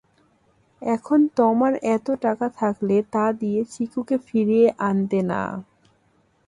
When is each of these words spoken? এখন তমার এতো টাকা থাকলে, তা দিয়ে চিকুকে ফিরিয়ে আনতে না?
এখন 0.81 1.19
তমার 1.37 1.73
এতো 1.95 2.11
টাকা 2.25 2.47
থাকলে, 2.59 2.95
তা 3.13 3.25
দিয়ে 3.41 3.61
চিকুকে 3.73 4.15
ফিরিয়ে 4.27 4.67
আনতে 4.87 5.19
না? 5.23 5.41